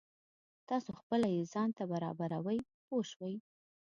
[0.69, 3.35] تاسو خپله یې ځان ته برابروئ پوه شوې!.